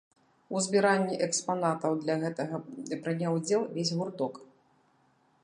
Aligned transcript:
У 0.55 0.61
збіранні 0.67 1.19
экспанатаў 1.27 1.91
для 2.07 2.15
гэтага 2.23 2.61
прыняў 3.05 3.31
удзел 3.41 3.61
увесь 3.69 3.95
гурток. 4.01 4.33